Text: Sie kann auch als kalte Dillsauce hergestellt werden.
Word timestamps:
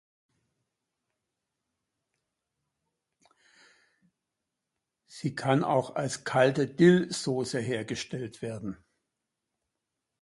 Sie 5.05 5.35
kann 5.35 5.63
auch 5.63 5.93
als 5.95 6.23
kalte 6.23 6.67
Dillsauce 6.67 7.53
hergestellt 7.61 8.41
werden. 8.41 8.83